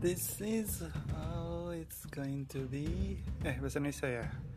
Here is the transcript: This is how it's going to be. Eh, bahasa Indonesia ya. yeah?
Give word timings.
This 0.00 0.40
is 0.40 0.82
how 1.10 1.70
it's 1.74 2.06
going 2.14 2.46
to 2.54 2.62
be. 2.70 3.18
Eh, 3.42 3.58
bahasa 3.58 3.82
Indonesia 3.82 4.06
ya. 4.06 4.22
yeah? 4.22 4.47